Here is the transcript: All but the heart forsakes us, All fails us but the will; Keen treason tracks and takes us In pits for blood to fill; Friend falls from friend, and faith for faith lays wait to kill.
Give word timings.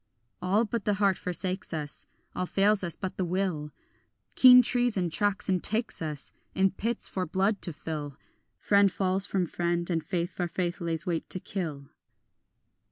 All 0.41 0.65
but 0.65 0.85
the 0.85 0.95
heart 0.95 1.15
forsakes 1.19 1.75
us, 1.75 2.07
All 2.35 2.47
fails 2.47 2.83
us 2.83 2.95
but 2.95 3.17
the 3.17 3.23
will; 3.23 3.69
Keen 4.33 4.63
treason 4.63 5.11
tracks 5.11 5.47
and 5.47 5.63
takes 5.63 6.01
us 6.01 6.31
In 6.55 6.71
pits 6.71 7.07
for 7.07 7.27
blood 7.27 7.61
to 7.61 7.71
fill; 7.71 8.17
Friend 8.57 8.91
falls 8.91 9.27
from 9.27 9.45
friend, 9.45 9.87
and 9.91 10.03
faith 10.03 10.31
for 10.31 10.47
faith 10.47 10.81
lays 10.81 11.05
wait 11.05 11.29
to 11.29 11.39
kill. 11.39 11.89